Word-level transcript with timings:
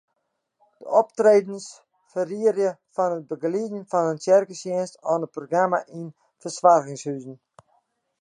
De 0.79 0.85
optredens 1.01 1.65
fariearje 2.13 2.71
fan 2.95 3.13
it 3.17 3.27
begelieden 3.33 3.83
fan 3.91 4.07
in 4.13 4.19
tsjerketsjinst 4.21 4.99
oant 5.11 5.25
in 5.25 5.35
programma 5.37 5.79
yn 5.99 6.07
fersoargingshuzen. 6.41 7.35